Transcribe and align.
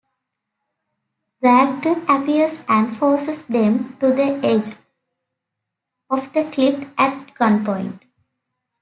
Bragdon 1.41 2.01
appears 2.09 2.59
and 2.67 2.97
forces 2.97 3.45
them 3.45 3.97
to 3.99 4.07
the 4.07 4.39
edge 4.43 4.75
of 6.09 6.33
the 6.33 6.45
cliff 6.45 6.89
at 6.97 7.35
gunpoint. 7.35 7.99